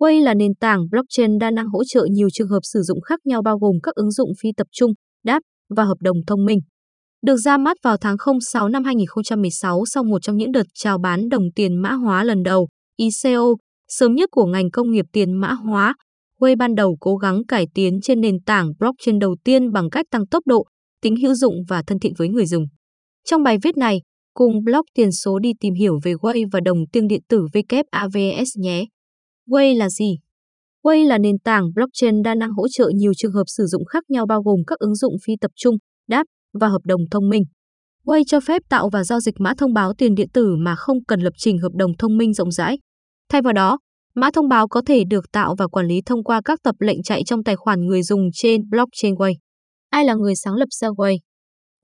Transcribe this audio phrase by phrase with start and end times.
[0.00, 3.20] Way là nền tảng blockchain đa năng hỗ trợ nhiều trường hợp sử dụng khác
[3.24, 4.92] nhau bao gồm các ứng dụng phi tập trung,
[5.24, 5.40] đáp
[5.76, 6.58] và hợp đồng thông minh.
[7.22, 11.28] Được ra mắt vào tháng 06 năm 2016 sau một trong những đợt chào bán
[11.28, 13.54] đồng tiền mã hóa lần đầu, ICO,
[13.88, 15.94] sớm nhất của ngành công nghiệp tiền mã hóa,
[16.40, 20.06] Way ban đầu cố gắng cải tiến trên nền tảng blockchain đầu tiên bằng cách
[20.10, 20.64] tăng tốc độ,
[21.02, 22.64] tính hữu dụng và thân thiện với người dùng.
[23.24, 24.00] Trong bài viết này,
[24.34, 28.44] cùng blog tiền số đi tìm hiểu về Way và đồng tiền điện tử WAVS
[28.56, 28.84] nhé.
[29.48, 30.18] Way là gì?
[30.82, 34.04] Way là nền tảng blockchain đa năng hỗ trợ nhiều trường hợp sử dụng khác
[34.08, 35.76] nhau bao gồm các ứng dụng phi tập trung,
[36.08, 36.26] đáp
[36.60, 37.42] và hợp đồng thông minh.
[38.04, 41.04] Way cho phép tạo và giao dịch mã thông báo tiền điện tử mà không
[41.04, 42.78] cần lập trình hợp đồng thông minh rộng rãi.
[43.30, 43.78] Thay vào đó,
[44.14, 47.02] mã thông báo có thể được tạo và quản lý thông qua các tập lệnh
[47.02, 49.32] chạy trong tài khoản người dùng trên blockchain Way.
[49.90, 51.16] Ai là người sáng lập ra Way?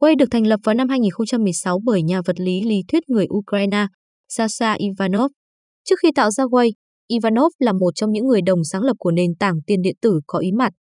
[0.01, 3.87] Way được thành lập vào năm 2016 bởi nhà vật lý lý thuyết người Ukraine,
[4.29, 5.31] Sasha Ivanov.
[5.85, 6.71] Trước khi tạo ra Way,
[7.11, 10.21] Ivanov là một trong những người đồng sáng lập của nền tảng tiền điện tử
[10.27, 10.73] có ý mặt.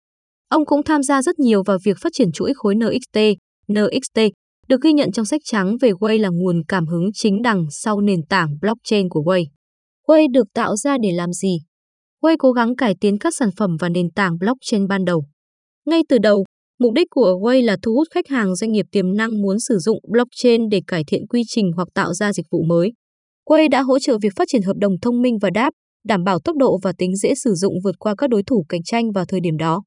[0.50, 3.20] Ông cũng tham gia rất nhiều vào việc phát triển chuỗi khối NXT,
[3.68, 4.20] NXT,
[4.68, 8.02] được ghi nhận trong sách trắng về Way là nguồn cảm hứng chính đằng sau
[8.02, 9.44] nền tảng blockchain của Way.
[10.08, 11.58] Way được tạo ra để làm gì?
[12.22, 15.26] Way cố gắng cải tiến các sản phẩm và nền tảng blockchain ban đầu.
[15.86, 16.46] Ngay từ đầu,
[16.80, 19.78] mục đích của Way là thu hút khách hàng doanh nghiệp tiềm năng muốn sử
[19.78, 22.92] dụng blockchain để cải thiện quy trình hoặc tạo ra dịch vụ mới.
[23.46, 26.40] Way đã hỗ trợ việc phát triển hợp đồng thông minh và đáp, đảm bảo
[26.40, 29.26] tốc độ và tính dễ sử dụng vượt qua các đối thủ cạnh tranh vào
[29.26, 29.84] thời điểm đó.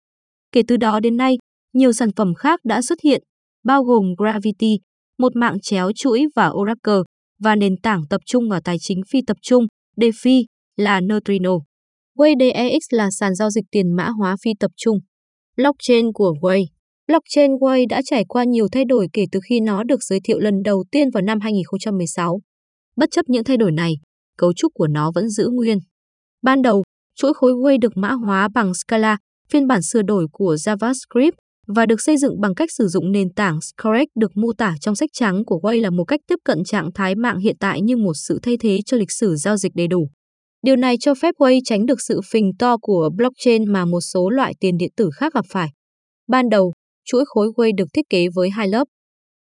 [0.53, 1.37] Kể từ đó đến nay,
[1.73, 3.23] nhiều sản phẩm khác đã xuất hiện,
[3.65, 4.79] bao gồm Gravity,
[5.19, 7.03] một mạng chéo chuỗi và Oracle,
[7.39, 10.45] và nền tảng tập trung vào tài chính phi tập trung, DeFi,
[10.77, 11.59] là Neutrino.
[12.19, 14.99] WayDex là sàn giao dịch tiền mã hóa phi tập trung.
[15.57, 16.65] Blockchain của Way
[17.07, 20.39] Blockchain Way đã trải qua nhiều thay đổi kể từ khi nó được giới thiệu
[20.39, 22.41] lần đầu tiên vào năm 2016.
[22.97, 23.93] Bất chấp những thay đổi này,
[24.39, 25.79] cấu trúc của nó vẫn giữ nguyên.
[26.43, 26.83] Ban đầu,
[27.17, 29.17] chuỗi khối Way được mã hóa bằng Scala,
[29.49, 31.33] phiên bản sửa đổi của JavaScript,
[31.67, 34.95] và được xây dựng bằng cách sử dụng nền tảng Scratch được mô tả trong
[34.95, 37.97] sách trắng của Way là một cách tiếp cận trạng thái mạng hiện tại như
[37.97, 40.09] một sự thay thế cho lịch sử giao dịch đầy đủ.
[40.63, 44.31] Điều này cho phép Way tránh được sự phình to của blockchain mà một số
[44.31, 45.69] loại tiền điện tử khác gặp phải.
[46.29, 46.73] Ban đầu,
[47.05, 48.85] chuỗi khối Way được thiết kế với hai lớp.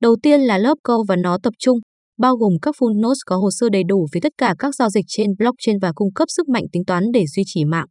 [0.01, 1.79] Đầu tiên là lớp Core và nó tập trung,
[2.21, 4.89] bao gồm các full nodes có hồ sơ đầy đủ về tất cả các giao
[4.89, 7.85] dịch trên blockchain và cung cấp sức mạnh tính toán để duy trì mạng.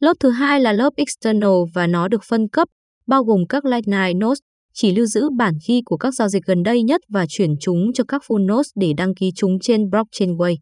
[0.00, 2.68] Lớp thứ hai là lớp external và nó được phân cấp,
[3.06, 4.38] bao gồm các Lightning nodes,
[4.74, 7.92] chỉ lưu giữ bản ghi của các giao dịch gần đây nhất và chuyển chúng
[7.94, 10.56] cho các full nodes để đăng ký chúng trên blockchain Way.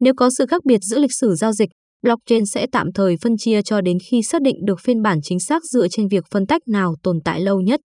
[0.00, 1.68] Nếu có sự khác biệt giữa lịch sử giao dịch,
[2.02, 5.40] blockchain sẽ tạm thời phân chia cho đến khi xác định được phiên bản chính
[5.40, 7.80] xác dựa trên việc phân tách nào tồn tại lâu nhất.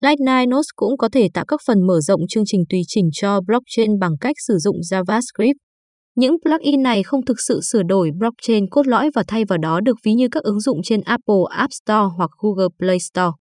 [0.00, 3.40] Lightning Nodes cũng có thể tạo các phần mở rộng chương trình tùy chỉnh cho
[3.40, 5.54] blockchain bằng cách sử dụng JavaScript.
[6.16, 9.80] Những plugin này không thực sự sửa đổi blockchain cốt lõi và thay vào đó
[9.80, 13.32] được ví như các ứng dụng trên Apple App Store hoặc Google Play Store.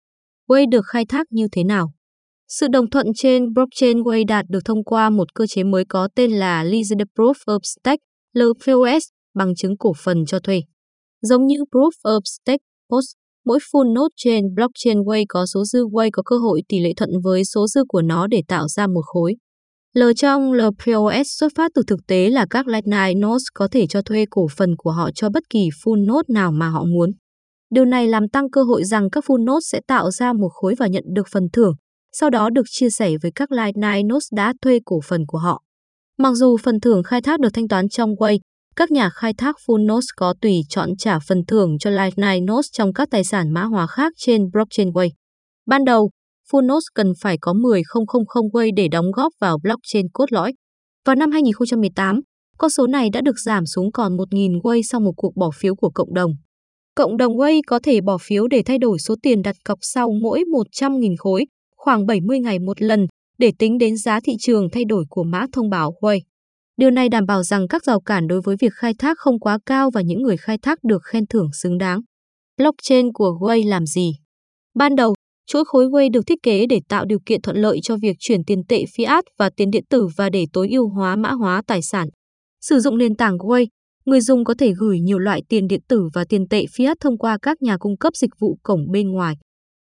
[0.48, 1.92] Way được khai thác như thế nào?
[2.48, 6.08] Sự đồng thuận trên blockchain Way đạt được thông qua một cơ chế mới có
[6.14, 8.02] tên là Liquid Proof of Stake,
[8.34, 9.02] LPOS,
[9.34, 10.60] bằng chứng cổ phần cho thuê.
[11.22, 13.04] Giống như Proof of Stake, POS,
[13.44, 16.92] mỗi full node trên blockchain Way có số dư Way có cơ hội tỷ lệ
[16.96, 19.34] thuận với số dư của nó để tạo ra một khối.
[19.94, 24.02] L trong LPOS xuất phát từ thực tế là các Lightning nodes có thể cho
[24.02, 27.10] thuê cổ phần của họ cho bất kỳ full node nào mà họ muốn.
[27.70, 30.74] Điều này làm tăng cơ hội rằng các full node sẽ tạo ra một khối
[30.78, 31.74] và nhận được phần thưởng,
[32.12, 35.62] sau đó được chia sẻ với các Lightning nodes đã thuê cổ phần của họ.
[36.18, 38.38] Mặc dù phần thưởng khai thác được thanh toán trong Way,
[38.76, 42.68] các nhà khai thác full nodes có tùy chọn trả phần thưởng cho Lightning nodes
[42.72, 45.08] trong các tài sản mã hóa khác trên blockchain Way.
[45.66, 46.10] Ban đầu,
[46.50, 48.04] full nodes cần phải có 10,000
[48.52, 50.52] Way để đóng góp vào blockchain cốt lõi.
[51.06, 52.20] Vào năm 2018,
[52.58, 55.74] con số này đã được giảm xuống còn 1.000 Way sau một cuộc bỏ phiếu
[55.74, 56.30] của cộng đồng.
[56.94, 60.08] Cộng đồng Way có thể bỏ phiếu để thay đổi số tiền đặt cọc sau
[60.22, 61.44] mỗi 100.000 khối,
[61.76, 63.06] khoảng 70 ngày một lần,
[63.38, 66.18] để tính đến giá thị trường thay đổi của mã thông báo Way.
[66.76, 69.58] Điều này đảm bảo rằng các rào cản đối với việc khai thác không quá
[69.66, 72.00] cao và những người khai thác được khen thưởng xứng đáng.
[72.58, 74.12] Blockchain của Way làm gì?
[74.74, 75.14] Ban đầu,
[75.46, 78.44] chuỗi khối Way được thiết kế để tạo điều kiện thuận lợi cho việc chuyển
[78.44, 81.82] tiền tệ fiat và tiền điện tử và để tối ưu hóa mã hóa tài
[81.82, 82.08] sản.
[82.60, 83.66] Sử dụng nền tảng Way,
[84.04, 87.18] người dùng có thể gửi nhiều loại tiền điện tử và tiền tệ fiat thông
[87.18, 89.34] qua các nhà cung cấp dịch vụ cổng bên ngoài.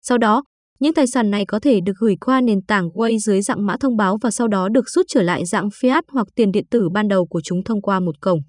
[0.01, 0.43] Sau đó,
[0.79, 3.75] những tài sản này có thể được gửi qua nền tảng Way dưới dạng mã
[3.79, 6.89] thông báo và sau đó được rút trở lại dạng fiat hoặc tiền điện tử
[6.93, 8.39] ban đầu của chúng thông qua một cổng.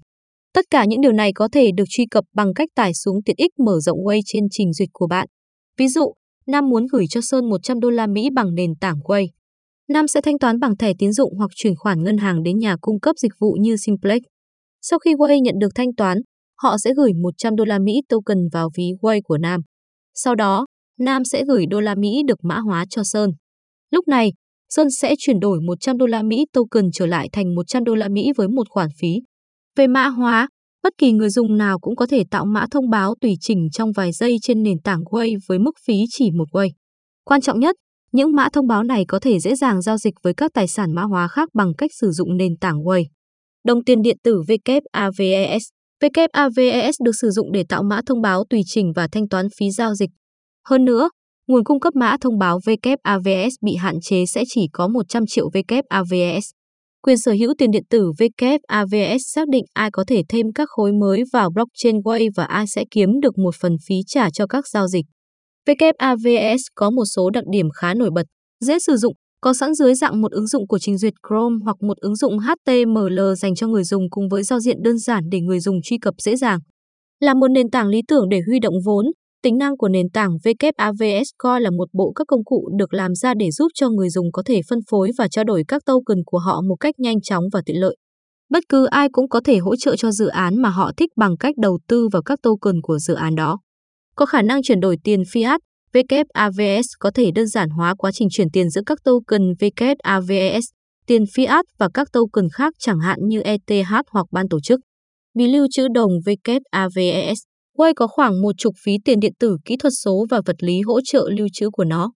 [0.53, 3.35] Tất cả những điều này có thể được truy cập bằng cách tải xuống tiện
[3.37, 5.27] ích mở rộng Way trên trình duyệt của bạn.
[5.77, 6.13] Ví dụ,
[6.47, 9.27] Nam muốn gửi cho Sơn 100 đô la Mỹ bằng nền tảng Way.
[9.89, 12.75] Nam sẽ thanh toán bằng thẻ tín dụng hoặc chuyển khoản ngân hàng đến nhà
[12.81, 14.21] cung cấp dịch vụ như Simplex.
[14.81, 16.17] Sau khi Way nhận được thanh toán,
[16.61, 19.61] họ sẽ gửi 100 đô la Mỹ token vào ví Way của Nam.
[20.13, 20.65] Sau đó,
[20.99, 23.31] Nam sẽ gửi đô la Mỹ được mã hóa cho Sơn.
[23.91, 24.33] Lúc này,
[24.69, 28.09] Sơn sẽ chuyển đổi 100 đô la Mỹ token trở lại thành 100 đô la
[28.09, 29.07] Mỹ với một khoản phí.
[29.75, 30.47] Về mã hóa,
[30.83, 33.91] bất kỳ người dùng nào cũng có thể tạo mã thông báo tùy chỉnh trong
[33.91, 36.69] vài giây trên nền tảng Way với mức phí chỉ một Way.
[37.23, 37.75] Quan trọng nhất,
[38.11, 40.95] những mã thông báo này có thể dễ dàng giao dịch với các tài sản
[40.95, 43.03] mã hóa khác bằng cách sử dụng nền tảng Way.
[43.63, 45.59] Đồng tiền điện tử WAVES
[46.01, 49.71] WAVES được sử dụng để tạo mã thông báo tùy chỉnh và thanh toán phí
[49.71, 50.09] giao dịch.
[50.69, 51.09] Hơn nữa,
[51.47, 55.49] nguồn cung cấp mã thông báo WAVS bị hạn chế sẽ chỉ có 100 triệu
[55.49, 56.41] WAVS.
[57.03, 60.91] Quyền sở hữu tiền điện tử WAVS xác định ai có thể thêm các khối
[60.91, 64.67] mới vào blockchain Way và ai sẽ kiếm được một phần phí trả cho các
[64.67, 65.05] giao dịch.
[65.67, 68.23] WAVS có một số đặc điểm khá nổi bật,
[68.59, 71.77] dễ sử dụng, có sẵn dưới dạng một ứng dụng của trình duyệt Chrome hoặc
[71.81, 75.39] một ứng dụng HTML dành cho người dùng cùng với giao diện đơn giản để
[75.39, 76.59] người dùng truy cập dễ dàng.
[77.19, 79.05] Là một nền tảng lý tưởng để huy động vốn,
[79.43, 83.15] tính năng của nền tảng WAVS Core là một bộ các công cụ được làm
[83.15, 86.17] ra để giúp cho người dùng có thể phân phối và trao đổi các token
[86.25, 87.97] của họ một cách nhanh chóng và tiện lợi.
[88.49, 91.37] Bất cứ ai cũng có thể hỗ trợ cho dự án mà họ thích bằng
[91.37, 93.59] cách đầu tư vào các token của dự án đó.
[94.15, 95.59] Có khả năng chuyển đổi tiền fiat,
[95.93, 100.61] WAVS có thể đơn giản hóa quá trình chuyển tiền giữa các token WAVS,
[101.05, 104.79] tiền fiat và các token khác chẳng hạn như ETH hoặc ban tổ chức.
[105.35, 107.35] Vì lưu trữ đồng WAVS,
[107.79, 110.81] Way có khoảng một chục ví tiền điện tử kỹ thuật số và vật lý
[110.81, 112.11] hỗ trợ lưu trữ của nó.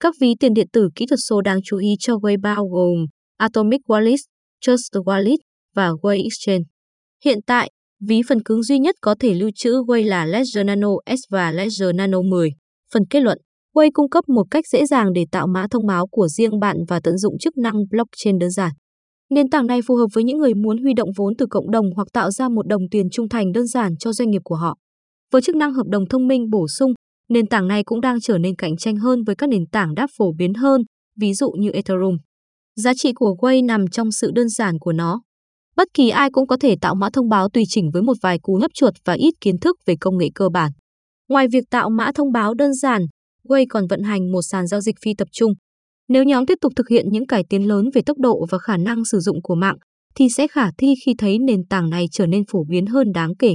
[0.00, 3.06] Các ví tiền điện tử kỹ thuật số đáng chú ý cho Way bao gồm
[3.36, 4.16] Atomic Wallet,
[4.60, 5.36] Trust Wallet
[5.74, 6.64] và Way Exchange.
[7.24, 7.70] Hiện tại,
[8.08, 11.52] ví phần cứng duy nhất có thể lưu trữ Way là Ledger Nano S và
[11.52, 12.50] Ledger Nano 10.
[12.92, 13.38] Phần kết luận,
[13.74, 16.76] Way cung cấp một cách dễ dàng để tạo mã thông báo của riêng bạn
[16.88, 18.72] và tận dụng chức năng blockchain đơn giản.
[19.30, 21.86] Nền tảng này phù hợp với những người muốn huy động vốn từ cộng đồng
[21.96, 24.76] hoặc tạo ra một đồng tiền trung thành đơn giản cho doanh nghiệp của họ.
[25.32, 26.92] Với chức năng hợp đồng thông minh bổ sung,
[27.28, 30.06] nền tảng này cũng đang trở nên cạnh tranh hơn với các nền tảng đáp
[30.18, 30.82] phổ biến hơn,
[31.20, 32.16] ví dụ như Ethereum.
[32.76, 35.22] Giá trị của Way nằm trong sự đơn giản của nó.
[35.76, 38.38] Bất kỳ ai cũng có thể tạo mã thông báo tùy chỉnh với một vài
[38.42, 40.72] cú nhấp chuột và ít kiến thức về công nghệ cơ bản.
[41.28, 43.02] Ngoài việc tạo mã thông báo đơn giản,
[43.48, 45.52] Way còn vận hành một sàn giao dịch phi tập trung.
[46.08, 48.76] Nếu nhóm tiếp tục thực hiện những cải tiến lớn về tốc độ và khả
[48.76, 49.76] năng sử dụng của mạng,
[50.14, 53.32] thì sẽ khả thi khi thấy nền tảng này trở nên phổ biến hơn đáng
[53.38, 53.54] kể.